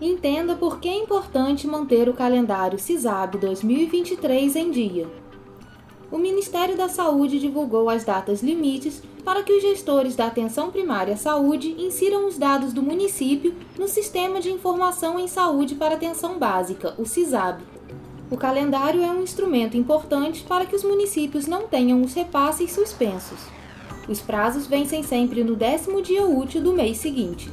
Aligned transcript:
Entenda 0.00 0.54
por 0.54 0.80
que 0.80 0.88
é 0.88 0.96
importante 0.96 1.66
manter 1.66 2.08
o 2.08 2.14
calendário 2.14 2.78
CISAB 2.78 3.38
2023 3.38 4.56
em 4.56 4.70
dia 4.70 5.20
o 6.10 6.18
Ministério 6.18 6.76
da 6.76 6.88
Saúde 6.88 7.38
divulgou 7.38 7.88
as 7.88 8.04
datas 8.04 8.42
limites 8.42 9.00
para 9.24 9.44
que 9.44 9.52
os 9.52 9.62
gestores 9.62 10.16
da 10.16 10.26
Atenção 10.26 10.70
Primária 10.70 11.14
à 11.14 11.16
Saúde 11.16 11.74
insiram 11.78 12.26
os 12.26 12.36
dados 12.36 12.72
do 12.72 12.82
município 12.82 13.54
no 13.78 13.86
Sistema 13.86 14.40
de 14.40 14.50
Informação 14.50 15.20
em 15.20 15.28
Saúde 15.28 15.76
para 15.76 15.94
Atenção 15.94 16.36
Básica, 16.36 16.94
o 16.98 17.06
CISAB. 17.06 17.62
O 18.28 18.36
calendário 18.36 19.02
é 19.02 19.10
um 19.10 19.22
instrumento 19.22 19.76
importante 19.76 20.42
para 20.42 20.66
que 20.66 20.74
os 20.74 20.82
municípios 20.82 21.46
não 21.46 21.68
tenham 21.68 22.02
os 22.02 22.14
repasses 22.14 22.72
suspensos. 22.72 23.38
Os 24.08 24.20
prazos 24.20 24.66
vencem 24.66 25.04
sempre 25.04 25.44
no 25.44 25.54
décimo 25.54 26.02
dia 26.02 26.24
útil 26.24 26.60
do 26.60 26.72
mês 26.72 26.96
seguinte. 26.96 27.52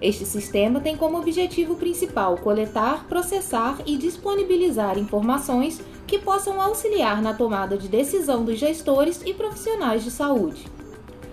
Este 0.00 0.24
sistema 0.24 0.80
tem 0.80 0.96
como 0.96 1.18
objetivo 1.18 1.74
principal 1.74 2.38
coletar, 2.38 3.06
processar 3.06 3.78
e 3.84 3.98
disponibilizar 3.98 4.98
informações 4.98 5.80
que 6.06 6.18
possam 6.18 6.60
auxiliar 6.60 7.20
na 7.20 7.34
tomada 7.34 7.76
de 7.76 7.86
decisão 7.86 8.42
dos 8.42 8.58
gestores 8.58 9.20
e 9.26 9.34
profissionais 9.34 10.02
de 10.02 10.10
saúde. 10.10 10.66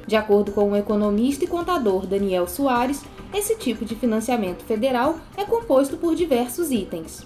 De 0.06 0.18
acordo 0.18 0.52
com 0.52 0.72
o 0.72 0.76
economista 0.76 1.46
e 1.46 1.48
contador 1.48 2.06
Daniel 2.06 2.48
Soares, 2.48 3.04
esse 3.34 3.56
tipo 3.56 3.86
de 3.86 3.96
financiamento 3.96 4.64
federal 4.64 5.18
é 5.38 5.46
composto 5.46 5.96
por 5.98 6.14
diversos 6.14 6.70
itens. 6.70 7.26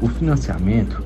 O 0.00 0.08
financiamento 0.08 1.02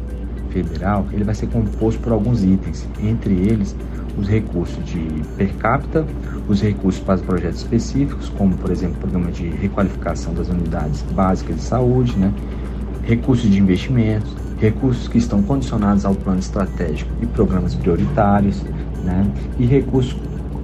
federal 0.50 1.06
ele 1.12 1.25
vai 1.25 1.34
ser 1.34 1.48
composto 1.48 2.00
por 2.00 2.12
alguns 2.12 2.45
itens, 2.45 2.87
entre 3.03 3.34
eles 3.34 3.75
os 4.19 4.29
recursos 4.29 4.85
de 4.85 5.23
per 5.37 5.55
capita, 5.57 6.07
os 6.49 6.61
recursos 6.61 7.03
para 7.03 7.19
projetos 7.19 7.61
específicos, 7.61 8.29
como 8.31 8.57
por 8.57 8.71
exemplo 8.71 8.97
o 8.97 9.01
programa 9.01 9.31
de 9.31 9.49
requalificação 9.49 10.35
das 10.35 10.49
unidades 10.49 11.03
básicas 11.13 11.57
de 11.57 11.63
saúde, 11.63 12.17
né? 12.17 12.33
recursos 13.03 13.51
de 13.51 13.59
investimentos, 13.59 14.35
recursos 14.59 15.09
que 15.09 15.19
estão 15.19 15.43
condicionados 15.43 16.05
ao 16.05 16.15
plano 16.15 16.39
estratégico 16.39 17.11
e 17.21 17.27
programas 17.27 17.75
prioritários, 17.75 18.63
né? 19.03 19.27
e 19.59 19.67
recursos 19.67 20.17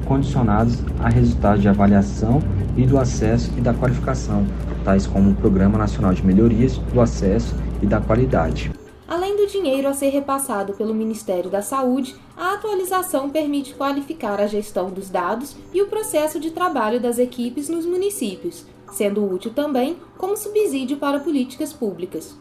condicionados 0.04 0.78
a 1.00 1.08
resultados 1.08 1.60
de 1.60 1.68
avaliação 1.68 2.40
e 2.76 2.86
do 2.86 2.98
acesso 2.98 3.52
e 3.56 3.60
da 3.60 3.74
qualificação, 3.74 4.46
tais 4.84 5.06
como 5.06 5.30
o 5.30 5.34
Programa 5.34 5.76
Nacional 5.76 6.14
de 6.14 6.24
Melhorias 6.24 6.78
do 6.78 7.00
Acesso 7.00 7.54
e 7.82 7.86
da 7.86 8.00
Qualidade. 8.00 8.72
Além 9.06 9.36
do 9.36 9.46
dinheiro 9.46 9.88
a 9.88 9.92
ser 9.92 10.10
repassado 10.10 10.72
pelo 10.74 10.94
Ministério 10.94 11.50
da 11.50 11.60
Saúde, 11.60 12.14
a 12.38 12.54
atualização 12.54 13.28
permite 13.28 13.74
qualificar 13.74 14.40
a 14.40 14.46
gestão 14.46 14.90
dos 14.90 15.10
dados 15.10 15.56
e 15.74 15.82
o 15.82 15.88
processo 15.88 16.38
de 16.38 16.52
trabalho 16.52 17.00
das 17.00 17.18
equipes 17.18 17.68
nos 17.68 17.84
municípios, 17.84 18.64
sendo 18.92 19.28
útil 19.28 19.52
também 19.52 19.98
como 20.16 20.36
subsídio 20.36 20.98
para 20.98 21.18
políticas 21.18 21.72
públicas. 21.72 22.38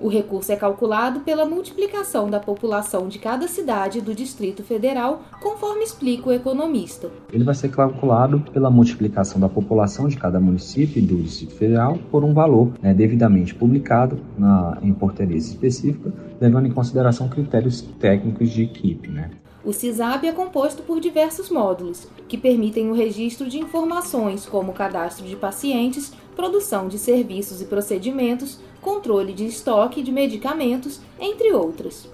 O 0.00 0.08
recurso 0.08 0.52
é 0.52 0.56
calculado 0.56 1.20
pela 1.20 1.46
multiplicação 1.46 2.28
da 2.28 2.38
população 2.38 3.08
de 3.08 3.18
cada 3.18 3.48
cidade 3.48 4.00
do 4.00 4.14
Distrito 4.14 4.62
Federal, 4.62 5.22
conforme 5.40 5.82
explica 5.82 6.28
o 6.28 6.32
economista. 6.32 7.10
Ele 7.32 7.44
vai 7.44 7.54
ser 7.54 7.70
calculado 7.70 8.40
pela 8.52 8.70
multiplicação 8.70 9.40
da 9.40 9.48
população 9.48 10.08
de 10.08 10.16
cada 10.16 10.38
município 10.38 11.02
do 11.02 11.16
Distrito 11.16 11.54
Federal 11.54 11.98
por 12.10 12.24
um 12.24 12.34
valor 12.34 12.72
né, 12.82 12.92
devidamente 12.92 13.54
publicado 13.54 14.18
na, 14.36 14.78
em 14.82 14.92
portaria 14.92 15.36
específica, 15.36 16.12
levando 16.40 16.66
em 16.66 16.72
consideração 16.72 17.28
critérios 17.28 17.80
técnicos 17.80 18.50
de 18.50 18.62
equipe. 18.62 19.08
Né? 19.08 19.30
O 19.66 19.72
CISAB 19.72 20.28
é 20.28 20.32
composto 20.32 20.84
por 20.84 21.00
diversos 21.00 21.50
módulos, 21.50 22.06
que 22.28 22.38
permitem 22.38 22.88
o 22.88 22.94
registro 22.94 23.48
de 23.48 23.58
informações 23.58 24.46
como 24.46 24.72
cadastro 24.72 25.26
de 25.26 25.34
pacientes, 25.34 26.12
produção 26.36 26.86
de 26.86 27.00
serviços 27.00 27.60
e 27.60 27.64
procedimentos, 27.64 28.60
controle 28.80 29.32
de 29.32 29.44
estoque 29.44 30.04
de 30.04 30.12
medicamentos, 30.12 31.00
entre 31.18 31.52
outras. 31.52 32.08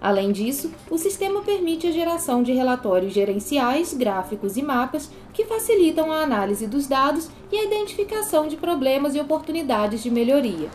Além 0.00 0.32
disso, 0.32 0.72
o 0.90 0.98
sistema 0.98 1.42
permite 1.42 1.86
a 1.86 1.92
geração 1.92 2.42
de 2.42 2.52
relatórios 2.52 3.12
gerenciais, 3.12 3.94
gráficos 3.94 4.56
e 4.56 4.62
mapas 4.62 5.08
que 5.32 5.44
facilitam 5.44 6.10
a 6.10 6.24
análise 6.24 6.66
dos 6.66 6.88
dados 6.88 7.30
e 7.52 7.56
a 7.56 7.64
identificação 7.66 8.48
de 8.48 8.56
problemas 8.56 9.14
e 9.14 9.20
oportunidades 9.20 10.02
de 10.02 10.10
melhoria. 10.10 10.68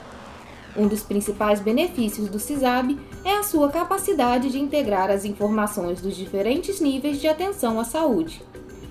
Um 0.75 0.87
dos 0.87 1.03
principais 1.03 1.59
benefícios 1.59 2.29
do 2.29 2.39
CISAB 2.39 2.97
é 3.25 3.37
a 3.37 3.43
sua 3.43 3.69
capacidade 3.69 4.49
de 4.49 4.59
integrar 4.59 5.09
as 5.09 5.25
informações 5.25 6.01
dos 6.01 6.15
diferentes 6.15 6.79
níveis 6.79 7.19
de 7.19 7.27
atenção 7.27 7.79
à 7.79 7.83
saúde. 7.83 8.41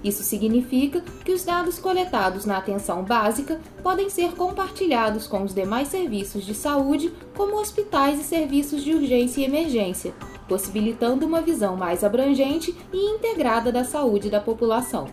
Isso 0.03 0.23
significa 0.23 1.03
que 1.25 1.33
os 1.33 1.45
dados 1.45 1.79
coletados 1.79 2.47
na 2.47 2.57
atenção 2.57 3.03
básica 3.03 3.61
podem 3.83 4.09
ser 4.09 4.33
compartilhados 4.33 5.27
com 5.27 5.43
os 5.43 5.55
demais 5.55 5.89
serviços 5.89 6.45
de 6.45 6.55
saúde, 6.55 7.13
como 7.35 7.61
hospitais 7.61 8.19
e 8.19 8.25
serviços 8.25 8.83
de 8.83 8.95
urgência 8.95 9.43
e 9.43 9.45
emergência, 9.45 10.15
possibilitando 10.49 11.27
uma 11.27 11.43
visão 11.43 11.77
mais 11.77 12.03
abrangente 12.03 12.75
e 12.93 13.15
integrada 13.15 13.71
da 13.71 13.85
saúde 13.85 14.31
da 14.31 14.41
população. 14.41 15.09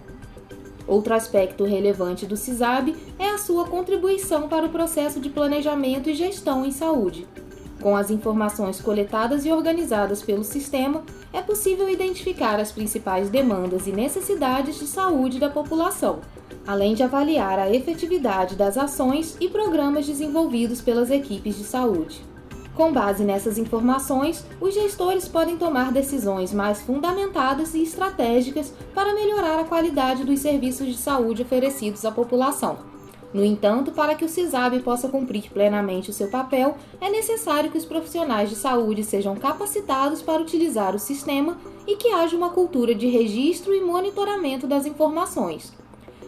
Outro 0.88 1.14
aspecto 1.14 1.66
relevante 1.66 2.26
do 2.26 2.38
CISAB 2.38 2.96
é 3.20 3.30
a 3.30 3.38
sua 3.38 3.66
contribuição 3.66 4.48
para 4.48 4.66
o 4.66 4.70
processo 4.70 5.20
de 5.20 5.30
planejamento 5.30 6.10
e 6.10 6.16
gestão 6.16 6.66
em 6.66 6.72
saúde. 6.72 7.28
Com 7.82 7.96
as 7.96 8.10
informações 8.10 8.82
coletadas 8.82 9.46
e 9.46 9.52
organizadas 9.52 10.22
pelo 10.24 10.44
sistema, 10.44 11.04
é 11.32 11.42
possível 11.42 11.90
identificar 11.90 12.60
as 12.60 12.72
principais 12.72 13.30
demandas 13.30 13.86
e 13.86 13.92
necessidades 13.92 14.80
de 14.80 14.88
saúde 14.88 15.40
da 15.40 15.50
população, 15.50 16.22
além 16.66 16.96
de 16.96 17.04
avaliar 17.04 17.60
a 17.60 17.70
efetividade 17.70 18.56
das 18.56 18.78
ações 18.78 19.38
e 19.40 19.48
programas 19.48 20.08
desenvolvidos 20.08 20.82
pelas 20.82 21.12
equipes 21.12 21.56
de 21.58 21.66
saúde. 21.66 22.22
Com 22.78 22.94
base 22.94 23.24
nessas 23.24 23.58
informações, 23.58 24.46
os 24.62 24.72
gestores 24.72 25.28
podem 25.28 25.58
tomar 25.58 25.92
decisões 25.92 26.54
mais 26.54 26.80
fundamentadas 26.80 27.74
e 27.74 27.82
estratégicas 27.82 28.72
para 28.94 29.16
melhorar 29.16 29.60
a 29.60 29.64
qualidade 29.64 30.24
dos 30.24 30.40
serviços 30.42 30.86
de 30.86 30.96
saúde 30.96 31.42
oferecidos 31.42 32.06
à 32.06 32.12
população. 32.12 32.78
No 33.34 33.44
entanto, 33.44 33.92
para 33.92 34.14
que 34.14 34.24
o 34.24 34.30
CISAB 34.30 34.82
possa 34.84 35.10
cumprir 35.10 35.50
plenamente 35.52 36.12
o 36.12 36.14
seu 36.14 36.30
papel, 36.30 36.78
é 37.02 37.10
necessário 37.10 37.72
que 37.72 37.80
os 37.80 37.86
profissionais 37.86 38.52
de 38.52 38.56
saúde 38.56 39.04
sejam 39.04 39.36
capacitados 39.36 40.22
para 40.22 40.40
utilizar 40.40 40.94
o 40.94 41.00
sistema 41.00 41.58
e 41.88 41.96
que 41.96 42.12
haja 42.12 42.38
uma 42.38 42.52
cultura 42.52 42.94
de 42.94 43.08
registro 43.08 43.74
e 43.74 43.82
monitoramento 43.82 44.68
das 44.68 44.86
informações. 44.86 45.74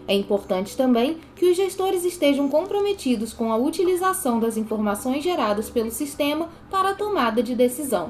É 0.10 0.16
importante 0.16 0.76
também 0.76 1.20
que 1.36 1.46
os 1.46 1.56
gestores 1.56 2.04
estejam 2.04 2.50
comprometidos 2.50 3.32
com 3.32 3.54
a 3.54 3.56
utilização 3.56 4.40
das 4.40 4.58
informações 4.58 5.24
geradas 5.24 5.70
pelo 5.70 5.92
sistema 5.92 6.50
para 6.68 6.90
a 6.90 6.96
tomada 6.96 7.44
de 7.44 7.54
decisão. 7.54 8.10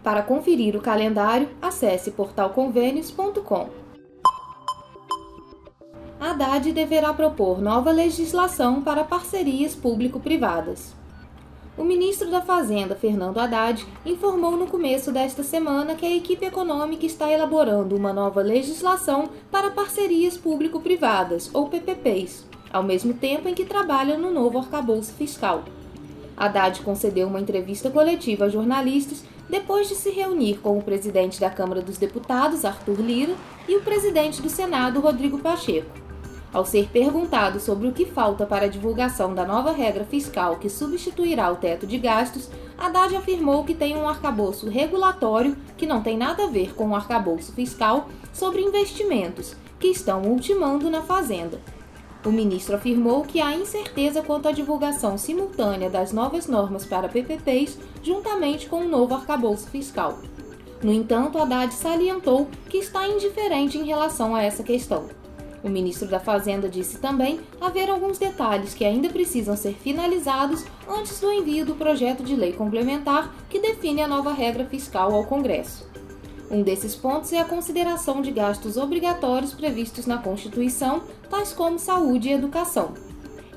Para 0.00 0.22
conferir 0.22 0.76
o 0.76 0.80
calendário, 0.80 1.48
acesse 1.60 2.12
portalconvênios.com. 2.12 3.68
Haddad 6.20 6.70
deverá 6.70 7.12
propor 7.12 7.60
nova 7.60 7.90
legislação 7.90 8.80
para 8.80 9.02
parcerias 9.02 9.74
público-privadas. 9.74 10.94
O 11.76 11.82
ministro 11.82 12.30
da 12.30 12.40
Fazenda, 12.40 12.94
Fernando 12.94 13.38
Haddad, 13.38 13.84
informou 14.06 14.52
no 14.56 14.68
começo 14.68 15.10
desta 15.10 15.42
semana 15.42 15.96
que 15.96 16.06
a 16.06 16.16
equipe 16.16 16.46
econômica 16.46 17.04
está 17.04 17.28
elaborando 17.28 17.96
uma 17.96 18.12
nova 18.12 18.40
legislação 18.42 19.30
para 19.50 19.72
parcerias 19.72 20.36
público-privadas, 20.36 21.50
ou 21.52 21.68
PPPs, 21.68 22.46
ao 22.72 22.84
mesmo 22.84 23.12
tempo 23.14 23.48
em 23.48 23.54
que 23.54 23.64
trabalha 23.64 24.16
no 24.16 24.30
novo 24.30 24.58
arcabouço 24.58 25.12
fiscal. 25.14 25.64
Haddad 26.36 26.80
concedeu 26.82 27.26
uma 27.26 27.40
entrevista 27.40 27.90
coletiva 27.90 28.44
a 28.44 28.48
jornalistas 28.48 29.24
depois 29.50 29.88
de 29.88 29.96
se 29.96 30.10
reunir 30.10 30.58
com 30.58 30.78
o 30.78 30.82
presidente 30.82 31.40
da 31.40 31.50
Câmara 31.50 31.82
dos 31.82 31.98
Deputados, 31.98 32.64
Arthur 32.64 33.00
Lira, 33.00 33.34
e 33.68 33.76
o 33.76 33.82
presidente 33.82 34.40
do 34.40 34.48
Senado, 34.48 35.00
Rodrigo 35.00 35.38
Pacheco. 35.38 36.03
Ao 36.54 36.64
ser 36.64 36.88
perguntado 36.88 37.58
sobre 37.58 37.88
o 37.88 37.92
que 37.92 38.06
falta 38.06 38.46
para 38.46 38.66
a 38.66 38.68
divulgação 38.68 39.34
da 39.34 39.44
nova 39.44 39.72
regra 39.72 40.04
fiscal 40.04 40.56
que 40.56 40.68
substituirá 40.68 41.50
o 41.50 41.56
teto 41.56 41.84
de 41.84 41.98
gastos, 41.98 42.48
Haddad 42.78 43.16
afirmou 43.16 43.64
que 43.64 43.74
tem 43.74 43.96
um 43.96 44.08
arcabouço 44.08 44.68
regulatório 44.68 45.56
que 45.76 45.84
não 45.84 46.00
tem 46.00 46.16
nada 46.16 46.44
a 46.44 46.46
ver 46.46 46.72
com 46.72 46.90
o 46.90 46.94
arcabouço 46.94 47.52
fiscal 47.52 48.08
sobre 48.32 48.62
investimentos, 48.62 49.56
que 49.80 49.88
estão 49.88 50.22
ultimando 50.22 50.88
na 50.88 51.02
Fazenda. 51.02 51.60
O 52.24 52.30
ministro 52.30 52.76
afirmou 52.76 53.22
que 53.22 53.40
há 53.40 53.52
incerteza 53.56 54.22
quanto 54.22 54.46
à 54.46 54.52
divulgação 54.52 55.18
simultânea 55.18 55.90
das 55.90 56.12
novas 56.12 56.46
normas 56.46 56.86
para 56.86 57.08
PPPs 57.08 57.76
juntamente 58.00 58.68
com 58.68 58.76
o 58.76 58.88
novo 58.88 59.12
arcabouço 59.12 59.68
fiscal. 59.70 60.20
No 60.80 60.92
entanto, 60.92 61.36
Haddad 61.36 61.74
salientou 61.74 62.48
que 62.68 62.78
está 62.78 63.08
indiferente 63.08 63.76
em 63.76 63.84
relação 63.84 64.36
a 64.36 64.42
essa 64.42 64.62
questão. 64.62 65.23
O 65.64 65.68
ministro 65.70 66.06
da 66.06 66.20
Fazenda 66.20 66.68
disse 66.68 66.98
também 66.98 67.40
haver 67.58 67.88
alguns 67.88 68.18
detalhes 68.18 68.74
que 68.74 68.84
ainda 68.84 69.08
precisam 69.08 69.56
ser 69.56 69.72
finalizados 69.72 70.62
antes 70.86 71.18
do 71.18 71.32
envio 71.32 71.64
do 71.64 71.74
projeto 71.74 72.22
de 72.22 72.36
lei 72.36 72.52
complementar 72.52 73.34
que 73.48 73.58
define 73.58 74.02
a 74.02 74.06
nova 74.06 74.30
regra 74.30 74.66
fiscal 74.66 75.14
ao 75.14 75.24
Congresso. 75.24 75.88
Um 76.50 76.62
desses 76.62 76.94
pontos 76.94 77.32
é 77.32 77.40
a 77.40 77.46
consideração 77.46 78.20
de 78.20 78.30
gastos 78.30 78.76
obrigatórios 78.76 79.54
previstos 79.54 80.04
na 80.04 80.18
Constituição, 80.18 81.02
tais 81.30 81.54
como 81.54 81.78
saúde 81.78 82.28
e 82.28 82.32
educação. 82.32 82.92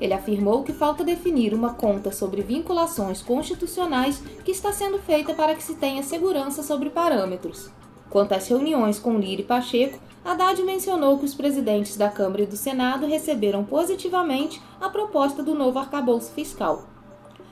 Ele 0.00 0.14
afirmou 0.14 0.62
que 0.62 0.72
falta 0.72 1.04
definir 1.04 1.52
uma 1.52 1.74
conta 1.74 2.10
sobre 2.10 2.40
vinculações 2.40 3.20
constitucionais 3.20 4.22
que 4.46 4.52
está 4.52 4.72
sendo 4.72 4.98
feita 4.98 5.34
para 5.34 5.54
que 5.54 5.62
se 5.62 5.74
tenha 5.74 6.02
segurança 6.02 6.62
sobre 6.62 6.88
parâmetros. 6.88 7.70
Quanto 8.10 8.32
às 8.32 8.48
reuniões 8.48 8.98
com 8.98 9.18
Lira 9.18 9.42
e 9.42 9.44
Pacheco, 9.44 9.98
Haddad 10.24 10.62
mencionou 10.62 11.18
que 11.18 11.24
os 11.24 11.34
presidentes 11.34 11.96
da 11.96 12.08
Câmara 12.08 12.42
e 12.42 12.46
do 12.46 12.56
Senado 12.56 13.06
receberam 13.06 13.64
positivamente 13.64 14.60
a 14.80 14.88
proposta 14.88 15.42
do 15.42 15.54
novo 15.54 15.78
arcabouço 15.78 16.32
fiscal. 16.32 16.84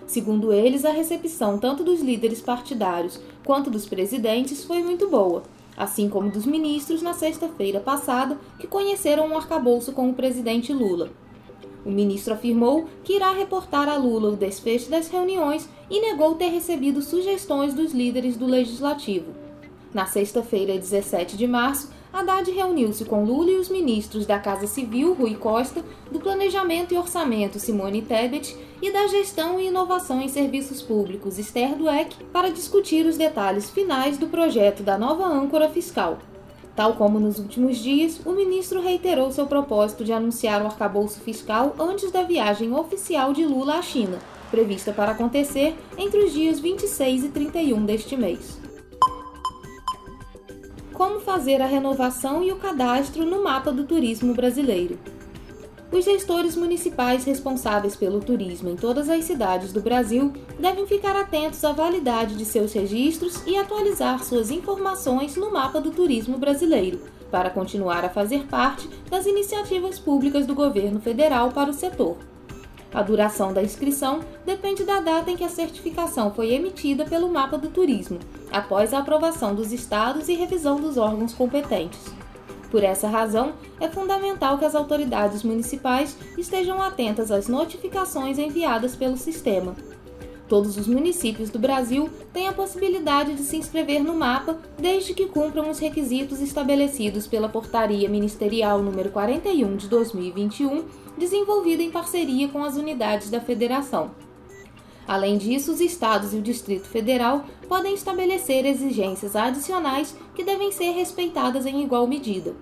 Segundo 0.06 0.52
eles, 0.52 0.84
a 0.84 0.90
recepção 0.90 1.58
tanto 1.58 1.82
dos 1.82 2.00
líderes 2.00 2.40
partidários 2.40 3.20
quanto 3.44 3.70
dos 3.70 3.86
presidentes 3.86 4.64
foi 4.64 4.82
muito 4.82 5.08
boa, 5.08 5.42
assim 5.76 6.08
como 6.08 6.30
dos 6.30 6.46
ministros 6.46 7.02
na 7.02 7.12
sexta-feira 7.12 7.80
passada, 7.80 8.38
que 8.58 8.66
conheceram 8.66 9.26
um 9.26 9.36
arcabouço 9.36 9.92
com 9.92 10.08
o 10.08 10.14
presidente 10.14 10.72
Lula. 10.72 11.10
O 11.84 11.90
ministro 11.90 12.34
afirmou 12.34 12.86
que 13.04 13.14
irá 13.14 13.30
reportar 13.32 13.88
a 13.88 13.96
Lula 13.96 14.30
o 14.30 14.36
desfecho 14.36 14.90
das 14.90 15.08
reuniões 15.08 15.68
e 15.90 16.00
negou 16.00 16.34
ter 16.34 16.48
recebido 16.48 17.00
sugestões 17.02 17.74
dos 17.74 17.92
líderes 17.92 18.36
do 18.36 18.46
legislativo. 18.46 19.45
Na 19.96 20.04
sexta-feira, 20.04 20.76
17 20.76 21.38
de 21.38 21.46
março, 21.46 21.88
Haddad 22.12 22.50
reuniu-se 22.50 23.02
com 23.06 23.24
Lula 23.24 23.52
e 23.52 23.56
os 23.56 23.70
ministros 23.70 24.26
da 24.26 24.38
Casa 24.38 24.66
Civil, 24.66 25.14
Rui 25.14 25.36
Costa, 25.36 25.82
do 26.12 26.20
Planejamento 26.20 26.92
e 26.92 26.98
Orçamento, 26.98 27.58
Simone 27.58 28.02
Tebet, 28.02 28.54
e 28.82 28.92
da 28.92 29.06
Gestão 29.06 29.58
e 29.58 29.68
Inovação 29.68 30.20
em 30.20 30.28
Serviços 30.28 30.82
Públicos, 30.82 31.38
Esther 31.38 31.76
Dweck, 31.76 32.14
para 32.24 32.50
discutir 32.50 33.06
os 33.06 33.16
detalhes 33.16 33.70
finais 33.70 34.18
do 34.18 34.26
projeto 34.26 34.82
da 34.82 34.98
nova 34.98 35.24
âncora 35.24 35.70
fiscal. 35.70 36.18
Tal 36.74 36.92
como 36.96 37.18
nos 37.18 37.38
últimos 37.38 37.78
dias, 37.78 38.20
o 38.26 38.32
ministro 38.32 38.82
reiterou 38.82 39.32
seu 39.32 39.46
propósito 39.46 40.04
de 40.04 40.12
anunciar 40.12 40.60
o 40.60 40.66
arcabouço 40.66 41.20
fiscal 41.20 41.74
antes 41.78 42.10
da 42.10 42.22
viagem 42.22 42.74
oficial 42.74 43.32
de 43.32 43.46
Lula 43.46 43.78
à 43.78 43.82
China, 43.82 44.18
prevista 44.50 44.92
para 44.92 45.12
acontecer 45.12 45.74
entre 45.96 46.22
os 46.22 46.34
dias 46.34 46.60
26 46.60 47.24
e 47.24 47.28
31 47.30 47.86
deste 47.86 48.14
mês. 48.14 48.65
Como 50.96 51.20
fazer 51.20 51.60
a 51.60 51.66
renovação 51.66 52.42
e 52.42 52.50
o 52.50 52.56
cadastro 52.56 53.26
no 53.26 53.44
mapa 53.44 53.70
do 53.70 53.84
turismo 53.84 54.32
brasileiro? 54.32 54.98
Os 55.92 56.06
gestores 56.06 56.56
municipais 56.56 57.22
responsáveis 57.22 57.94
pelo 57.94 58.18
turismo 58.20 58.70
em 58.70 58.76
todas 58.76 59.10
as 59.10 59.24
cidades 59.24 59.74
do 59.74 59.82
Brasil 59.82 60.32
devem 60.58 60.86
ficar 60.86 61.14
atentos 61.14 61.62
à 61.66 61.72
validade 61.72 62.34
de 62.34 62.46
seus 62.46 62.72
registros 62.72 63.42
e 63.46 63.58
atualizar 63.58 64.24
suas 64.24 64.50
informações 64.50 65.36
no 65.36 65.52
mapa 65.52 65.82
do 65.82 65.90
turismo 65.90 66.38
brasileiro, 66.38 67.02
para 67.30 67.50
continuar 67.50 68.02
a 68.02 68.08
fazer 68.08 68.46
parte 68.46 68.88
das 69.10 69.26
iniciativas 69.26 69.98
públicas 69.98 70.46
do 70.46 70.54
governo 70.54 70.98
federal 70.98 71.52
para 71.52 71.68
o 71.68 71.74
setor. 71.74 72.16
A 72.96 73.02
duração 73.02 73.52
da 73.52 73.62
inscrição 73.62 74.20
depende 74.46 74.82
da 74.82 75.00
data 75.00 75.30
em 75.30 75.36
que 75.36 75.44
a 75.44 75.50
certificação 75.50 76.32
foi 76.32 76.54
emitida 76.54 77.04
pelo 77.04 77.28
Mapa 77.28 77.58
do 77.58 77.68
Turismo, 77.68 78.18
após 78.50 78.94
a 78.94 79.00
aprovação 79.00 79.54
dos 79.54 79.70
estados 79.70 80.30
e 80.30 80.34
revisão 80.34 80.80
dos 80.80 80.96
órgãos 80.96 81.34
competentes. 81.34 82.00
Por 82.70 82.82
essa 82.82 83.06
razão, 83.06 83.52
é 83.78 83.86
fundamental 83.86 84.56
que 84.56 84.64
as 84.64 84.74
autoridades 84.74 85.42
municipais 85.42 86.16
estejam 86.38 86.80
atentas 86.82 87.30
às 87.30 87.48
notificações 87.48 88.38
enviadas 88.38 88.96
pelo 88.96 89.18
sistema. 89.18 89.76
Todos 90.48 90.76
os 90.76 90.86
municípios 90.86 91.50
do 91.50 91.58
Brasil 91.58 92.08
têm 92.32 92.46
a 92.46 92.52
possibilidade 92.52 93.34
de 93.34 93.42
se 93.42 93.56
inscrever 93.56 94.02
no 94.02 94.14
mapa 94.14 94.58
desde 94.78 95.12
que 95.12 95.26
cumpram 95.26 95.68
os 95.68 95.80
requisitos 95.80 96.40
estabelecidos 96.40 97.26
pela 97.26 97.48
Portaria 97.48 98.08
Ministerial 98.08 98.80
número 98.80 99.10
41 99.10 99.76
de 99.76 99.88
2021, 99.88 100.84
desenvolvida 101.18 101.82
em 101.82 101.90
parceria 101.90 102.46
com 102.48 102.62
as 102.62 102.76
unidades 102.76 103.28
da 103.28 103.40
Federação. 103.40 104.12
Além 105.06 105.36
disso, 105.36 105.72
os 105.72 105.80
estados 105.80 106.32
e 106.32 106.36
o 106.36 106.42
Distrito 106.42 106.88
Federal 106.88 107.44
podem 107.68 107.94
estabelecer 107.94 108.64
exigências 108.66 109.34
adicionais 109.34 110.16
que 110.34 110.44
devem 110.44 110.70
ser 110.70 110.90
respeitadas 110.92 111.66
em 111.66 111.82
igual 111.82 112.06
medida. 112.06 112.54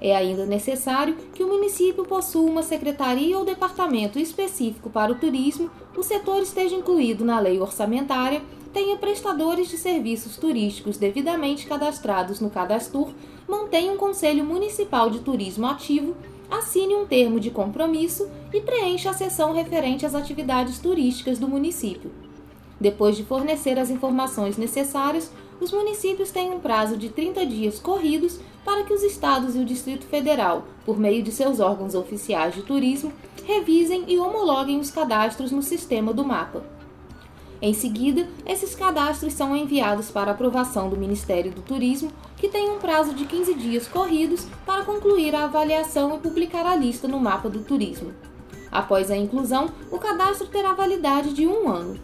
É 0.00 0.14
ainda 0.14 0.44
necessário 0.44 1.16
que 1.34 1.42
o 1.42 1.48
município 1.48 2.04
possua 2.04 2.50
uma 2.50 2.62
secretaria 2.62 3.38
ou 3.38 3.44
departamento 3.44 4.18
específico 4.18 4.90
para 4.90 5.12
o 5.12 5.16
turismo, 5.16 5.70
o 5.96 6.02
setor 6.02 6.42
esteja 6.42 6.74
incluído 6.74 7.24
na 7.24 7.40
lei 7.40 7.58
orçamentária, 7.58 8.42
tenha 8.72 8.96
prestadores 8.96 9.68
de 9.68 9.78
serviços 9.78 10.36
turísticos 10.36 10.98
devidamente 10.98 11.66
cadastrados 11.66 12.40
no 12.40 12.50
Cadastur, 12.50 13.08
mantenha 13.48 13.90
um 13.92 13.96
conselho 13.96 14.44
municipal 14.44 15.08
de 15.08 15.20
turismo 15.20 15.66
ativo 15.66 16.14
assine 16.50 16.94
um 16.94 17.06
termo 17.06 17.40
de 17.40 17.50
compromisso 17.50 18.28
e 18.52 18.60
preencha 18.60 19.10
a 19.10 19.14
seção 19.14 19.52
referente 19.52 20.06
às 20.06 20.14
atividades 20.14 20.78
turísticas 20.78 21.38
do 21.38 21.48
município. 21.48 22.10
Depois 22.80 23.16
de 23.16 23.24
fornecer 23.24 23.78
as 23.78 23.90
informações 23.90 24.56
necessárias, 24.56 25.30
os 25.60 25.72
municípios 25.72 26.30
têm 26.30 26.52
um 26.52 26.60
prazo 26.60 26.96
de 26.96 27.08
30 27.08 27.46
dias 27.46 27.78
corridos 27.78 28.38
para 28.66 28.82
que 28.82 28.92
os 28.92 29.04
estados 29.04 29.54
e 29.54 29.60
o 29.60 29.64
Distrito 29.64 30.06
Federal, 30.06 30.64
por 30.84 30.98
meio 30.98 31.22
de 31.22 31.30
seus 31.30 31.60
órgãos 31.60 31.94
oficiais 31.94 32.52
de 32.52 32.62
turismo, 32.62 33.12
revisem 33.44 34.04
e 34.08 34.18
homologuem 34.18 34.80
os 34.80 34.90
cadastros 34.90 35.52
no 35.52 35.62
sistema 35.62 36.12
do 36.12 36.24
mapa. 36.24 36.64
Em 37.62 37.72
seguida, 37.72 38.28
esses 38.44 38.74
cadastros 38.74 39.34
são 39.34 39.56
enviados 39.56 40.10
para 40.10 40.32
aprovação 40.32 40.90
do 40.90 40.96
Ministério 40.96 41.52
do 41.52 41.62
Turismo, 41.62 42.10
que 42.36 42.48
tem 42.48 42.68
um 42.68 42.78
prazo 42.78 43.14
de 43.14 43.24
15 43.24 43.54
dias 43.54 43.86
corridos 43.86 44.48
para 44.66 44.84
concluir 44.84 45.32
a 45.36 45.44
avaliação 45.44 46.16
e 46.16 46.18
publicar 46.18 46.66
a 46.66 46.74
lista 46.74 47.06
no 47.06 47.20
mapa 47.20 47.48
do 47.48 47.60
turismo. 47.60 48.12
Após 48.70 49.12
a 49.12 49.16
inclusão, 49.16 49.70
o 49.92 49.98
cadastro 49.98 50.48
terá 50.48 50.74
validade 50.74 51.32
de 51.32 51.46
um 51.46 51.68
ano. 51.68 51.98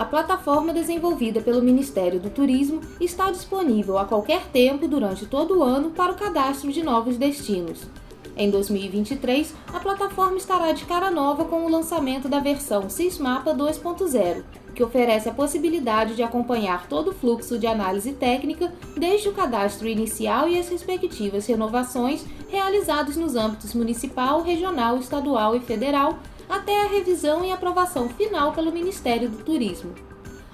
A 0.00 0.04
plataforma 0.06 0.72
desenvolvida 0.72 1.42
pelo 1.42 1.60
Ministério 1.60 2.18
do 2.18 2.30
Turismo 2.30 2.80
está 2.98 3.30
disponível 3.30 3.98
a 3.98 4.06
qualquer 4.06 4.46
tempo 4.46 4.88
durante 4.88 5.26
todo 5.26 5.58
o 5.58 5.62
ano 5.62 5.90
para 5.90 6.12
o 6.12 6.14
cadastro 6.14 6.72
de 6.72 6.82
novos 6.82 7.18
destinos. 7.18 7.86
Em 8.34 8.50
2023, 8.50 9.54
a 9.70 9.78
plataforma 9.78 10.38
estará 10.38 10.72
de 10.72 10.86
cara 10.86 11.10
nova 11.10 11.44
com 11.44 11.66
o 11.66 11.68
lançamento 11.68 12.30
da 12.30 12.40
versão 12.40 12.88
Sysmapa 12.88 13.52
2.0, 13.52 14.42
que 14.74 14.82
oferece 14.82 15.28
a 15.28 15.34
possibilidade 15.34 16.16
de 16.16 16.22
acompanhar 16.22 16.88
todo 16.88 17.10
o 17.10 17.14
fluxo 17.14 17.58
de 17.58 17.66
análise 17.66 18.12
técnica, 18.12 18.72
desde 18.96 19.28
o 19.28 19.34
cadastro 19.34 19.86
inicial 19.86 20.48
e 20.48 20.58
as 20.58 20.70
respectivas 20.70 21.46
renovações 21.46 22.24
realizados 22.48 23.18
nos 23.18 23.36
âmbitos 23.36 23.74
municipal, 23.74 24.40
regional, 24.40 24.96
estadual 24.96 25.54
e 25.54 25.60
federal, 25.60 26.18
até 26.50 26.82
a 26.82 26.88
revisão 26.88 27.44
e 27.44 27.52
aprovação 27.52 28.08
final 28.08 28.52
pelo 28.52 28.72
Ministério 28.72 29.28
do 29.28 29.44
Turismo. 29.44 29.94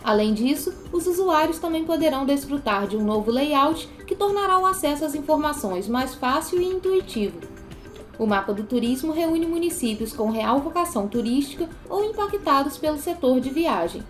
Além 0.05 0.35
disso, 0.35 0.73
os 0.93 1.07
usuários 1.07 1.59
também 1.59 1.85
poderão 1.85 2.25
desfrutar 2.25 2.87
de 2.87 2.97
um 2.97 3.03
novo 3.03 3.31
layout 3.31 3.89
que 4.07 4.15
tornará 4.15 4.59
o 4.59 4.67
acesso 4.67 5.05
às 5.05 5.15
informações 5.15 5.89
mais 5.89 6.15
fácil 6.15 6.61
e 6.61 6.67
intuitivo 6.67 7.57
o 8.19 8.27
mapa 8.27 8.53
do 8.53 8.65
turismo 8.65 9.13
reúne 9.13 9.47
municípios 9.47 10.13
com 10.13 10.31
real 10.31 10.61
vocação 10.61 11.07
turística 11.07 11.69
ou 11.89 12.05
impactados 12.05 12.79
pelo 12.79 12.99
setor 12.99 13.41
de 13.41 13.51
viagem. 13.51 14.03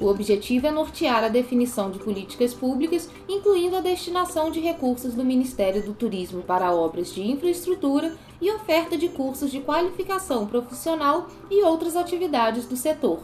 O 0.00 0.06
objetivo 0.06 0.66
é 0.66 0.70
nortear 0.70 1.22
a 1.22 1.28
definição 1.28 1.90
de 1.90 1.98
políticas 1.98 2.54
públicas, 2.54 3.10
incluindo 3.28 3.76
a 3.76 3.82
destinação 3.82 4.50
de 4.50 4.58
recursos 4.58 5.12
do 5.12 5.22
Ministério 5.22 5.82
do 5.82 5.92
Turismo 5.92 6.42
para 6.42 6.74
obras 6.74 7.12
de 7.12 7.20
infraestrutura 7.20 8.16
e 8.40 8.50
oferta 8.50 8.96
de 8.96 9.08
cursos 9.08 9.50
de 9.50 9.60
qualificação 9.60 10.46
profissional 10.46 11.28
e 11.50 11.62
outras 11.62 11.96
atividades 11.96 12.66
do 12.66 12.76
setor. 12.76 13.20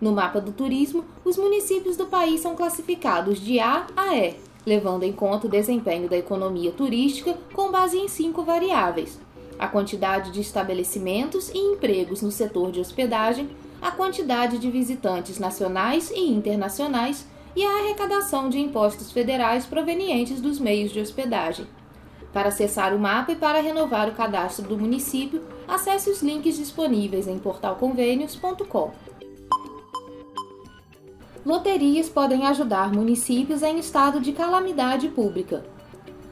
No 0.00 0.12
mapa 0.12 0.40
do 0.40 0.52
turismo, 0.52 1.04
os 1.24 1.36
municípios 1.36 1.96
do 1.96 2.06
país 2.06 2.40
são 2.40 2.54
classificados 2.54 3.40
de 3.40 3.58
A 3.58 3.86
a 3.96 4.16
E, 4.16 4.36
levando 4.64 5.02
em 5.02 5.12
conta 5.12 5.46
o 5.46 5.50
desempenho 5.50 6.08
da 6.08 6.16
economia 6.16 6.70
turística 6.70 7.36
com 7.52 7.70
base 7.70 7.98
em 7.98 8.06
cinco 8.06 8.42
variáveis: 8.42 9.18
a 9.58 9.66
quantidade 9.66 10.30
de 10.30 10.40
estabelecimentos 10.40 11.48
e 11.50 11.58
empregos 11.58 12.22
no 12.22 12.30
setor 12.30 12.70
de 12.70 12.80
hospedagem, 12.80 13.48
a 13.82 13.90
quantidade 13.90 14.58
de 14.58 14.70
visitantes 14.70 15.38
nacionais 15.38 16.10
e 16.10 16.30
internacionais 16.30 17.26
e 17.56 17.64
a 17.64 17.78
arrecadação 17.78 18.48
de 18.48 18.60
impostos 18.60 19.10
federais 19.10 19.66
provenientes 19.66 20.40
dos 20.40 20.60
meios 20.60 20.92
de 20.92 21.00
hospedagem. 21.00 21.66
Para 22.32 22.48
acessar 22.48 22.94
o 22.94 22.98
mapa 22.98 23.32
e 23.32 23.36
para 23.36 23.60
renovar 23.60 24.08
o 24.08 24.14
cadastro 24.14 24.66
do 24.66 24.78
município, 24.78 25.42
acesse 25.66 26.10
os 26.10 26.22
links 26.22 26.56
disponíveis 26.56 27.26
em 27.26 27.38
portalconvênios.com. 27.38 28.92
loterias 31.44 32.08
podem 32.10 32.46
ajudar 32.46 32.92
municípios 32.92 33.62
em 33.62 33.78
estado 33.78 34.20
de 34.20 34.32
calamidade 34.32 35.08
pública. 35.08 35.64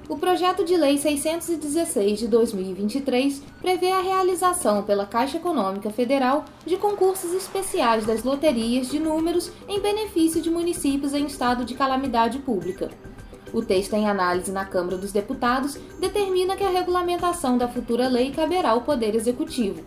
O 0.08 0.16
projeto 0.16 0.64
de 0.64 0.76
lei 0.76 0.98
616 0.98 2.20
de 2.20 2.28
2023 2.28 3.42
prevê 3.60 3.90
a 3.90 4.00
realização 4.00 4.84
pela 4.84 5.04
Caixa 5.04 5.38
Econômica 5.38 5.90
Federal 5.90 6.44
de 6.64 6.76
concursos 6.76 7.32
especiais 7.32 8.06
das 8.06 8.22
loterias 8.22 8.88
de 8.88 9.00
números 9.00 9.50
em 9.66 9.80
benefício 9.80 10.40
de 10.40 10.48
municípios 10.48 11.12
em 11.12 11.26
estado 11.26 11.64
de 11.64 11.74
calamidade 11.74 12.38
pública. 12.38 12.88
O 13.52 13.62
texto 13.62 13.94
em 13.94 14.08
análise 14.08 14.50
na 14.50 14.64
Câmara 14.64 14.98
dos 14.98 15.12
Deputados 15.12 15.78
determina 16.00 16.56
que 16.56 16.64
a 16.64 16.70
regulamentação 16.70 17.56
da 17.56 17.68
futura 17.68 18.08
lei 18.08 18.30
caberá 18.30 18.70
ao 18.70 18.82
Poder 18.82 19.14
Executivo. 19.14 19.82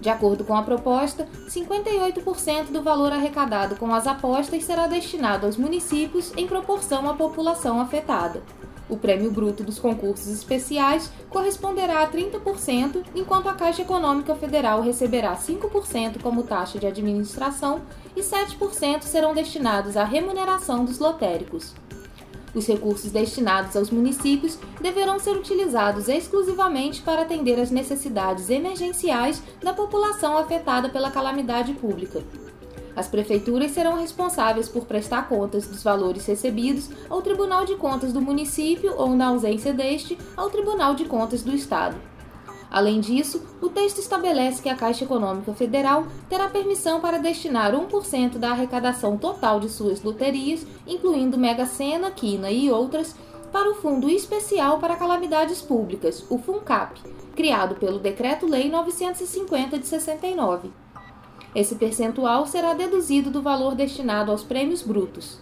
De 0.00 0.10
acordo 0.10 0.44
com 0.44 0.54
a 0.54 0.62
proposta, 0.62 1.26
58% 1.48 2.70
do 2.70 2.82
valor 2.82 3.12
arrecadado 3.12 3.76
com 3.76 3.94
as 3.94 4.06
apostas 4.06 4.64
será 4.64 4.86
destinado 4.86 5.46
aos 5.46 5.56
municípios 5.56 6.32
em 6.36 6.46
proporção 6.46 7.08
à 7.08 7.14
população 7.14 7.80
afetada. 7.80 8.42
O 8.86 8.98
prêmio 8.98 9.30
bruto 9.30 9.64
dos 9.64 9.78
concursos 9.78 10.28
especiais 10.28 11.10
corresponderá 11.30 12.02
a 12.02 12.10
30%, 12.10 13.02
enquanto 13.14 13.48
a 13.48 13.54
Caixa 13.54 13.80
Econômica 13.80 14.34
Federal 14.34 14.82
receberá 14.82 15.34
5% 15.34 16.20
como 16.20 16.42
taxa 16.42 16.78
de 16.78 16.86
administração 16.86 17.80
e 18.14 18.20
7% 18.20 19.02
serão 19.04 19.32
destinados 19.32 19.96
à 19.96 20.04
remuneração 20.04 20.84
dos 20.84 20.98
lotéricos. 20.98 21.74
Os 22.54 22.66
recursos 22.66 23.10
destinados 23.10 23.76
aos 23.76 23.90
municípios 23.90 24.58
deverão 24.80 25.18
ser 25.18 25.36
utilizados 25.36 26.08
exclusivamente 26.08 27.02
para 27.02 27.22
atender 27.22 27.58
às 27.58 27.70
necessidades 27.70 28.48
emergenciais 28.48 29.42
da 29.60 29.74
população 29.74 30.38
afetada 30.38 30.88
pela 30.88 31.10
calamidade 31.10 31.74
pública. 31.74 32.22
As 32.96 33.08
prefeituras 33.08 33.72
serão 33.72 33.98
responsáveis 33.98 34.68
por 34.68 34.84
prestar 34.86 35.28
contas 35.28 35.66
dos 35.66 35.82
valores 35.82 36.24
recebidos 36.26 36.88
ao 37.10 37.20
Tribunal 37.20 37.64
de 37.64 37.74
Contas 37.74 38.12
do 38.12 38.20
município 38.20 38.94
ou, 38.96 39.10
na 39.16 39.26
ausência 39.28 39.72
deste, 39.72 40.16
ao 40.36 40.48
Tribunal 40.48 40.94
de 40.94 41.04
Contas 41.04 41.42
do 41.42 41.52
Estado. 41.52 41.96
Além 42.74 42.98
disso, 42.98 43.40
o 43.62 43.68
texto 43.68 44.00
estabelece 44.00 44.60
que 44.60 44.68
a 44.68 44.74
Caixa 44.74 45.04
Econômica 45.04 45.54
Federal 45.54 46.08
terá 46.28 46.48
permissão 46.48 47.00
para 47.00 47.20
destinar 47.20 47.72
1% 47.72 48.36
da 48.36 48.50
arrecadação 48.50 49.16
total 49.16 49.60
de 49.60 49.68
suas 49.68 50.02
loterias, 50.02 50.66
incluindo 50.84 51.38
Mega 51.38 51.66
Sena, 51.66 52.10
Quina 52.10 52.50
e 52.50 52.72
outras, 52.72 53.14
para 53.52 53.70
o 53.70 53.76
Fundo 53.76 54.10
Especial 54.10 54.80
para 54.80 54.96
Calamidades 54.96 55.62
Públicas, 55.62 56.26
o 56.28 56.36
FUNCAP, 56.36 57.00
criado 57.36 57.76
pelo 57.76 58.00
Decreto-Lei 58.00 58.68
950 58.68 59.78
de 59.78 59.86
69. 59.86 60.72
Esse 61.54 61.76
percentual 61.76 62.44
será 62.44 62.74
deduzido 62.74 63.30
do 63.30 63.40
valor 63.40 63.76
destinado 63.76 64.32
aos 64.32 64.42
prêmios 64.42 64.82
brutos. 64.82 65.38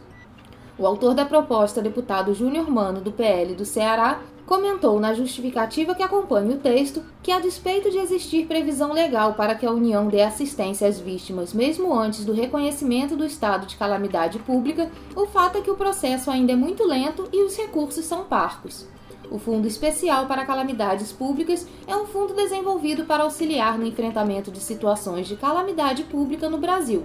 O 0.78 0.86
autor 0.86 1.14
da 1.14 1.24
proposta, 1.24 1.80
deputado 1.80 2.34
Júnior 2.34 2.70
Mano, 2.70 3.00
do 3.00 3.10
PL 3.10 3.54
do 3.54 3.64
Ceará, 3.64 4.20
comentou 4.46 4.98
na 5.00 5.14
justificativa 5.14 5.94
que 5.94 6.02
acompanha 6.02 6.54
o 6.54 6.58
texto 6.58 7.02
que, 7.22 7.30
a 7.30 7.40
despeito 7.40 7.90
de 7.90 7.98
existir 7.98 8.46
previsão 8.46 8.92
legal 8.92 9.34
para 9.34 9.54
que 9.54 9.64
a 9.64 9.70
União 9.70 10.08
dê 10.08 10.22
assistência 10.22 10.86
às 10.86 10.98
vítimas 10.98 11.52
mesmo 11.52 11.94
antes 11.94 12.24
do 12.24 12.32
reconhecimento 12.32 13.16
do 13.16 13.24
estado 13.24 13.66
de 13.66 13.76
calamidade 13.76 14.38
pública, 14.40 14.90
o 15.14 15.26
fato 15.26 15.58
é 15.58 15.60
que 15.60 15.70
o 15.70 15.76
processo 15.76 16.30
ainda 16.30 16.52
é 16.52 16.56
muito 16.56 16.86
lento 16.86 17.28
e 17.32 17.42
os 17.42 17.56
recursos 17.56 18.04
são 18.04 18.24
parcos. 18.24 18.86
O 19.30 19.38
Fundo 19.38 19.66
Especial 19.66 20.26
para 20.26 20.44
Calamidades 20.44 21.10
Públicas 21.10 21.66
é 21.86 21.96
um 21.96 22.06
fundo 22.06 22.34
desenvolvido 22.34 23.04
para 23.04 23.22
auxiliar 23.22 23.78
no 23.78 23.86
enfrentamento 23.86 24.50
de 24.50 24.60
situações 24.60 25.26
de 25.26 25.36
calamidade 25.36 26.04
pública 26.04 26.50
no 26.50 26.58
Brasil 26.58 27.02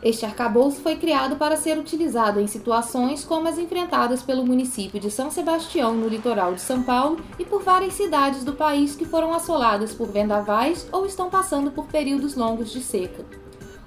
este 0.00 0.24
arcabouço 0.24 0.80
foi 0.80 0.94
criado 0.94 1.34
para 1.36 1.56
ser 1.56 1.76
utilizado 1.76 2.38
em 2.38 2.46
situações 2.46 3.24
como 3.24 3.48
as 3.48 3.58
enfrentadas 3.58 4.22
pelo 4.22 4.46
município 4.46 5.00
de 5.00 5.10
São 5.10 5.28
Sebastião, 5.28 5.92
no 5.94 6.06
litoral 6.06 6.54
de 6.54 6.60
São 6.60 6.84
Paulo, 6.84 7.18
e 7.36 7.44
por 7.44 7.62
várias 7.62 7.94
cidades 7.94 8.44
do 8.44 8.52
país 8.52 8.94
que 8.94 9.04
foram 9.04 9.34
assoladas 9.34 9.92
por 9.92 10.06
vendavais 10.06 10.86
ou 10.92 11.04
estão 11.04 11.28
passando 11.28 11.72
por 11.72 11.86
períodos 11.86 12.36
longos 12.36 12.70
de 12.70 12.80
seca. 12.80 13.24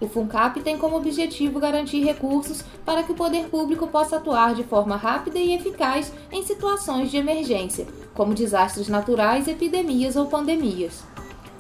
O 0.02 0.08
FUNCAP 0.08 0.62
tem 0.62 0.78
como 0.78 0.98
objetivo 0.98 1.60
garantir 1.60 2.04
recursos 2.04 2.64
para 2.84 3.04
que 3.04 3.12
o 3.12 3.16
poder 3.16 3.46
público 3.50 3.88
possa 3.88 4.18
atuar 4.18 4.56
de 4.56 4.64
forma 4.64 4.98
rápida 4.98 5.38
e 5.38 5.54
eficaz 5.54 6.12
em 6.32 6.44
situações 6.44 7.12
de 7.12 7.18
emergência, 7.18 7.88
como 8.14 8.34
desastres 8.34 8.88
naturais, 8.90 9.48
epidemias 9.48 10.16
ou 10.16 10.26
pandemias. 10.26 11.04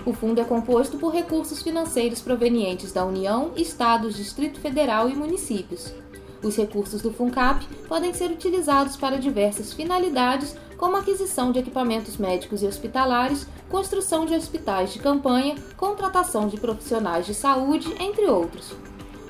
O 0.03 0.13
fundo 0.13 0.41
é 0.41 0.43
composto 0.43 0.97
por 0.97 1.13
recursos 1.13 1.61
financeiros 1.61 2.21
provenientes 2.21 2.91
da 2.91 3.05
União, 3.05 3.51
Estados, 3.55 4.15
Distrito 4.15 4.59
Federal 4.59 5.07
e 5.07 5.13
municípios. 5.13 5.93
Os 6.41 6.57
recursos 6.57 7.03
do 7.03 7.13
FUNCAP 7.13 7.67
podem 7.87 8.11
ser 8.11 8.31
utilizados 8.31 8.95
para 8.97 9.19
diversas 9.19 9.73
finalidades, 9.73 10.55
como 10.75 10.97
aquisição 10.97 11.51
de 11.51 11.59
equipamentos 11.59 12.17
médicos 12.17 12.63
e 12.63 12.65
hospitalares, 12.65 13.45
construção 13.69 14.25
de 14.25 14.33
hospitais 14.33 14.91
de 14.91 14.97
campanha, 14.97 15.55
contratação 15.77 16.47
de 16.47 16.57
profissionais 16.57 17.27
de 17.27 17.35
saúde, 17.35 17.93
entre 17.99 18.25
outros. 18.25 18.73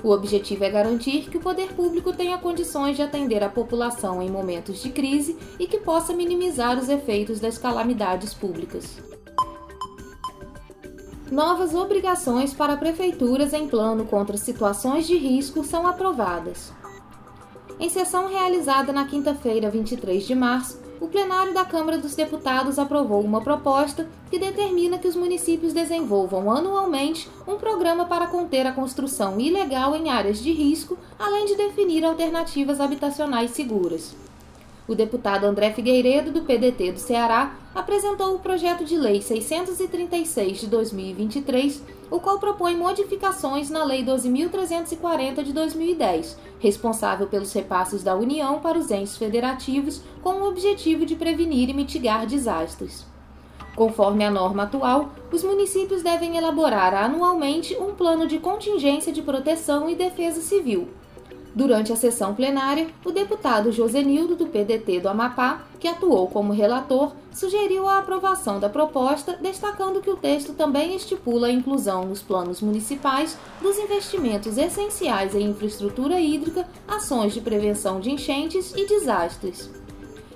O 0.01 0.09
objetivo 0.09 0.63
é 0.63 0.69
garantir 0.69 1.29
que 1.29 1.37
o 1.37 1.41
poder 1.41 1.73
público 1.73 2.13
tenha 2.13 2.37
condições 2.37 2.95
de 2.95 3.03
atender 3.03 3.43
a 3.43 3.49
população 3.49 4.21
em 4.21 4.29
momentos 4.29 4.81
de 4.81 4.89
crise 4.89 5.37
e 5.59 5.67
que 5.67 5.79
possa 5.79 6.13
minimizar 6.13 6.79
os 6.79 6.87
efeitos 6.87 7.41
das 7.41 7.57
calamidades 7.57 8.33
públicas 8.33 9.11
novas 11.31 11.73
obrigações 11.73 12.53
para 12.53 12.75
prefeituras 12.75 13.53
em 13.53 13.65
plano 13.65 14.03
contra 14.03 14.35
situações 14.35 15.07
de 15.07 15.17
risco 15.17 15.63
são 15.63 15.87
aprovadas. 15.87 16.73
Em 17.79 17.89
sessão 17.89 18.27
realizada 18.27 18.91
na 18.91 19.05
quinta-feira, 19.05 19.69
23 19.69 20.27
de 20.27 20.35
março, 20.35 20.79
o 20.99 21.07
plenário 21.07 21.53
da 21.53 21.63
Câmara 21.65 21.97
dos 21.97 22.13
Deputados 22.13 22.77
aprovou 22.77 23.21
uma 23.21 23.41
proposta 23.41 24.07
que 24.29 24.37
determina 24.37 24.99
que 24.99 25.07
os 25.07 25.15
municípios 25.15 25.73
desenvolvam 25.73 26.51
anualmente 26.51 27.27
um 27.47 27.55
programa 27.55 28.05
para 28.05 28.27
conter 28.27 28.67
a 28.67 28.73
construção 28.73 29.39
ilegal 29.39 29.95
em 29.95 30.09
áreas 30.11 30.37
de 30.39 30.51
risco, 30.51 30.97
além 31.17 31.45
de 31.45 31.55
definir 31.55 32.03
alternativas 32.03 32.79
habitacionais 32.79 33.51
seguras. 33.51 34.13
O 34.91 34.95
deputado 34.95 35.45
André 35.45 35.71
Figueiredo, 35.71 36.33
do 36.33 36.41
PDT 36.41 36.91
do 36.91 36.99
Ceará, 36.99 37.55
apresentou 37.73 38.35
o 38.35 38.39
projeto 38.39 38.83
de 38.83 38.97
lei 38.97 39.21
636 39.21 40.59
de 40.59 40.67
2023, 40.67 41.81
o 42.09 42.19
qual 42.19 42.39
propõe 42.39 42.75
modificações 42.75 43.69
na 43.69 43.85
Lei 43.85 44.03
12.340 44.03 45.43
de 45.43 45.53
2010, 45.53 46.37
responsável 46.59 47.27
pelos 47.27 47.53
repasses 47.53 48.03
da 48.03 48.17
União 48.17 48.59
para 48.59 48.77
os 48.77 48.91
entes 48.91 49.15
federativos, 49.15 50.01
com 50.21 50.41
o 50.41 50.49
objetivo 50.49 51.05
de 51.05 51.15
prevenir 51.15 51.69
e 51.69 51.73
mitigar 51.73 52.25
desastres. 52.25 53.05
Conforme 53.77 54.25
a 54.25 54.29
norma 54.29 54.63
atual, 54.63 55.13
os 55.31 55.41
municípios 55.41 56.03
devem 56.03 56.35
elaborar 56.35 56.93
anualmente 56.93 57.77
um 57.77 57.95
plano 57.95 58.27
de 58.27 58.39
contingência 58.39 59.13
de 59.13 59.21
proteção 59.21 59.89
e 59.89 59.95
defesa 59.95 60.41
civil 60.41 60.89
Durante 61.53 61.91
a 61.91 61.97
sessão 61.97 62.33
plenária, 62.33 62.87
o 63.03 63.11
deputado 63.11 63.73
Josenildo, 63.73 64.35
do 64.37 64.47
PDT 64.47 65.01
do 65.01 65.09
Amapá, 65.09 65.63
que 65.81 65.87
atuou 65.87 66.27
como 66.27 66.53
relator, 66.53 67.11
sugeriu 67.33 67.89
a 67.89 67.97
aprovação 67.97 68.57
da 68.57 68.69
proposta, 68.69 69.37
destacando 69.41 69.99
que 69.99 70.09
o 70.09 70.15
texto 70.15 70.53
também 70.53 70.95
estipula 70.95 71.47
a 71.47 71.51
inclusão 71.51 72.05
nos 72.05 72.21
planos 72.21 72.61
municipais 72.61 73.37
dos 73.61 73.77
investimentos 73.77 74.57
essenciais 74.57 75.35
em 75.35 75.49
infraestrutura 75.49 76.21
hídrica, 76.21 76.65
ações 76.87 77.33
de 77.33 77.41
prevenção 77.41 77.99
de 77.99 78.11
enchentes 78.11 78.73
e 78.73 78.87
desastres. 78.87 79.69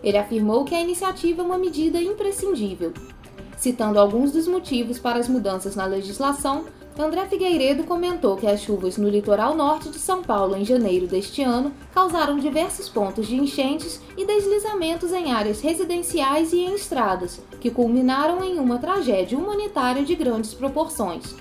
Ele 0.03 0.17
afirmou 0.17 0.65
que 0.65 0.75
a 0.75 0.81
iniciativa 0.81 1.41
é 1.41 1.45
uma 1.45 1.57
medida 1.57 2.01
imprescindível. 2.01 2.91
Citando 3.57 4.00
alguns 4.00 4.34
dos 4.34 4.48
motivos 4.48 5.00
para 5.00 5.17
as 5.17 5.29
mudanças 5.29 5.77
na 5.77 5.86
legislação, 5.86 6.65
André 6.97 7.25
Figueiredo 7.25 7.83
comentou 7.83 8.37
que 8.37 8.47
as 8.47 8.61
chuvas 8.61 8.97
no 8.97 9.09
litoral 9.09 9.53
norte 9.53 9.89
de 9.89 9.99
São 9.99 10.23
Paulo 10.23 10.55
em 10.55 10.63
janeiro 10.63 11.05
deste 11.05 11.43
ano 11.43 11.73
causaram 11.93 12.39
diversos 12.39 12.87
pontos 12.87 13.27
de 13.27 13.35
enchentes 13.35 14.01
e 14.15 14.25
deslizamentos 14.25 15.11
em 15.11 15.33
áreas 15.33 15.59
residenciais 15.59 16.53
e 16.53 16.59
em 16.59 16.73
estradas, 16.73 17.41
que 17.59 17.69
culminaram 17.69 18.41
em 18.41 18.57
uma 18.59 18.77
tragédia 18.77 19.37
humanitária 19.37 20.05
de 20.05 20.15
grandes 20.15 20.53
proporções. 20.53 21.35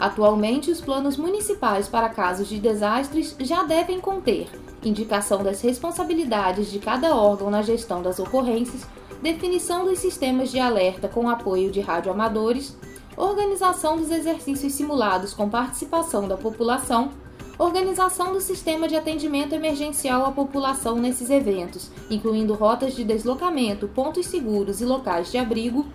Atualmente, 0.00 0.68
os 0.68 0.80
planos 0.80 1.16
municipais 1.16 1.86
para 1.86 2.08
casos 2.08 2.48
de 2.48 2.58
desastres 2.58 3.36
já 3.38 3.62
devem 3.62 4.00
conter 4.00 4.48
indicação 4.84 5.44
das 5.44 5.60
responsabilidades 5.60 6.72
de 6.72 6.80
cada 6.80 7.14
órgão 7.14 7.48
na 7.50 7.62
gestão 7.62 8.02
das 8.02 8.18
ocorrências, 8.18 8.84
definição 9.22 9.84
dos 9.84 10.00
sistemas 10.00 10.50
de 10.50 10.58
alerta 10.58 11.06
com 11.06 11.28
apoio 11.28 11.70
de 11.70 11.80
radioamadores, 11.80 12.76
organização 13.16 13.96
dos 13.96 14.10
exercícios 14.10 14.72
simulados 14.72 15.34
com 15.34 15.48
participação 15.48 16.26
da 16.26 16.36
população, 16.36 17.10
organização 17.58 18.32
do 18.32 18.40
sistema 18.40 18.88
de 18.88 18.96
atendimento 18.96 19.54
emergencial 19.54 20.24
à 20.24 20.32
população 20.32 20.96
nesses 20.96 21.30
eventos, 21.30 21.90
incluindo 22.10 22.54
rotas 22.54 22.94
de 22.94 23.04
deslocamento, 23.04 23.88
pontos 23.88 24.26
seguros 24.26 24.80
e 24.80 24.84
locais 24.84 25.30
de 25.30 25.38
abrigo, 25.38 25.86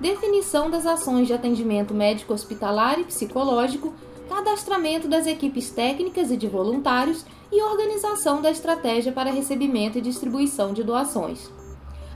definição 0.00 0.68
das 0.68 0.86
ações 0.86 1.26
de 1.26 1.32
atendimento 1.32 1.94
médico 1.94 2.34
hospitalar 2.34 2.98
e 2.98 3.04
psicológico, 3.04 3.94
cadastramento 4.28 5.06
das 5.06 5.26
equipes 5.26 5.70
técnicas 5.70 6.30
e 6.30 6.36
de 6.36 6.48
voluntários 6.48 7.24
e 7.52 7.62
organização 7.62 8.42
da 8.42 8.50
estratégia 8.50 9.12
para 9.12 9.30
recebimento 9.30 9.98
e 9.98 10.00
distribuição 10.00 10.72
de 10.72 10.82
doações. 10.82 11.50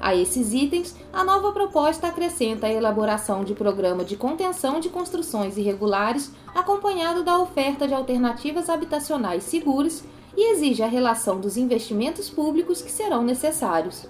A 0.01 0.15
esses 0.15 0.53
itens, 0.53 0.95
a 1.13 1.25
nova 1.25 1.53
proposta 1.53 2.07
acrescenta 2.07 2.67
a 2.67 2.73
elaboração 2.73 3.43
de 3.43 3.55
programa 3.55 4.05
de 4.05 4.17
contenção 4.17 4.79
de 4.79 4.89
construções 4.89 5.57
irregulares, 5.57 6.31
acompanhado 6.55 7.25
da 7.25 7.39
oferta 7.39 7.89
de 7.89 7.95
alternativas 7.95 8.69
habitacionais 8.69 9.43
seguras 9.43 10.05
e 10.37 10.53
exige 10.53 10.83
a 10.83 10.87
relação 10.87 11.41
dos 11.41 11.57
investimentos 11.57 12.31
públicos 12.31 12.81
que 12.81 12.93
serão 12.93 13.25
necessários. 13.25 14.07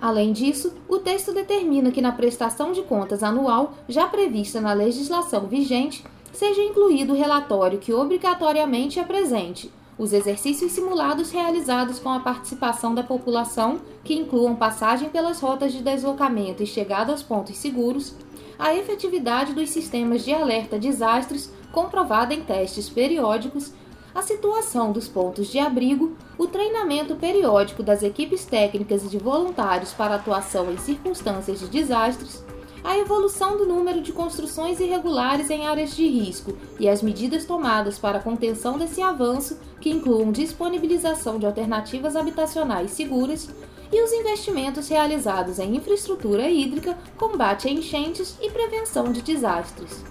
Além 0.00 0.32
disso, 0.32 0.74
o 0.88 0.98
texto 0.98 1.32
determina 1.32 1.90
que 1.90 2.02
na 2.02 2.12
prestação 2.12 2.72
de 2.72 2.82
contas 2.82 3.22
anual, 3.22 3.74
já 3.88 4.06
prevista 4.06 4.60
na 4.60 4.72
legislação 4.72 5.46
vigente, 5.46 6.04
seja 6.32 6.62
incluído 6.62 7.12
o 7.12 7.16
relatório 7.16 7.78
que 7.78 7.92
obrigatoriamente 7.92 8.98
apresente 8.98 9.70
os 9.98 10.12
exercícios 10.12 10.72
simulados 10.72 11.30
realizados 11.30 11.98
com 11.98 12.08
a 12.08 12.20
participação 12.20 12.94
da 12.94 13.02
população, 13.02 13.80
que 14.02 14.14
incluam 14.14 14.56
passagem 14.56 15.08
pelas 15.10 15.40
rotas 15.40 15.72
de 15.72 15.82
deslocamento 15.82 16.62
e 16.62 16.66
chegada 16.66 17.12
aos 17.12 17.22
pontos 17.22 17.56
seguros, 17.56 18.14
a 18.58 18.74
efetividade 18.74 19.52
dos 19.52 19.70
sistemas 19.70 20.24
de 20.24 20.32
alerta 20.32 20.78
desastres 20.78 21.52
comprovada 21.72 22.34
em 22.34 22.42
testes 22.42 22.88
periódicos, 22.88 23.72
a 24.14 24.20
situação 24.20 24.92
dos 24.92 25.08
pontos 25.08 25.48
de 25.48 25.58
abrigo, 25.58 26.16
o 26.36 26.46
treinamento 26.46 27.16
periódico 27.16 27.82
das 27.82 28.02
equipes 28.02 28.44
técnicas 28.44 29.04
e 29.04 29.08
de 29.08 29.18
voluntários 29.18 29.92
para 29.92 30.16
atuação 30.16 30.70
em 30.70 30.76
circunstâncias 30.76 31.60
de 31.60 31.68
desastres, 31.68 32.44
a 32.84 32.98
evolução 32.98 33.56
do 33.56 33.66
número 33.66 34.00
de 34.00 34.12
construções 34.12 34.80
irregulares 34.80 35.50
em 35.50 35.66
áreas 35.66 35.94
de 35.94 36.06
risco 36.06 36.56
e 36.78 36.88
as 36.88 37.02
medidas 37.02 37.44
tomadas 37.44 37.98
para 37.98 38.18
a 38.18 38.22
contenção 38.22 38.78
desse 38.78 39.00
avanço, 39.00 39.58
que 39.80 39.90
incluam 39.90 40.32
disponibilização 40.32 41.38
de 41.38 41.46
alternativas 41.46 42.16
habitacionais 42.16 42.90
seguras, 42.90 43.48
e 43.92 44.02
os 44.02 44.10
investimentos 44.10 44.88
realizados 44.88 45.58
em 45.58 45.76
infraestrutura 45.76 46.48
hídrica, 46.48 46.96
combate 47.16 47.68
a 47.68 47.70
enchentes 47.70 48.38
e 48.40 48.50
prevenção 48.50 49.12
de 49.12 49.20
desastres. 49.20 50.02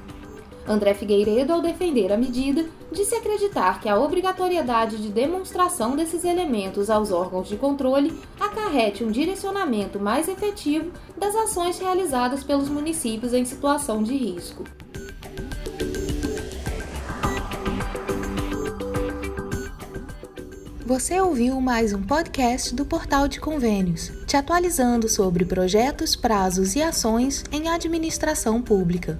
André 0.71 0.93
Figueiredo, 0.93 1.51
ao 1.51 1.61
defender 1.61 2.13
a 2.13 2.17
medida, 2.17 2.65
disse 2.93 3.13
acreditar 3.13 3.81
que 3.81 3.89
a 3.89 3.99
obrigatoriedade 3.99 4.95
de 5.01 5.09
demonstração 5.09 5.97
desses 5.97 6.23
elementos 6.23 6.89
aos 6.89 7.11
órgãos 7.11 7.49
de 7.49 7.57
controle 7.57 8.17
acarrete 8.39 9.03
um 9.03 9.11
direcionamento 9.11 9.99
mais 9.99 10.29
efetivo 10.29 10.89
das 11.17 11.35
ações 11.35 11.77
realizadas 11.77 12.41
pelos 12.41 12.69
municípios 12.69 13.33
em 13.33 13.43
situação 13.43 14.01
de 14.01 14.15
risco. 14.15 14.63
Você 20.85 21.19
ouviu 21.19 21.59
mais 21.59 21.91
um 21.91 22.01
podcast 22.01 22.73
do 22.73 22.85
Portal 22.85 23.27
de 23.27 23.41
Convênios, 23.41 24.09
te 24.25 24.37
atualizando 24.37 25.09
sobre 25.09 25.43
projetos, 25.43 26.15
prazos 26.15 26.75
e 26.75 26.81
ações 26.81 27.43
em 27.51 27.67
administração 27.67 28.61
pública. 28.61 29.19